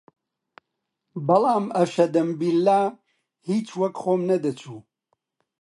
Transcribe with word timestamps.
بەڵام 1.27 1.65
ئەشەدەمبیللا 1.77 2.81
هیچ 3.49 3.67
وەک 3.79 3.95
خۆم 4.03 4.21
نەدەچوو 4.29 4.79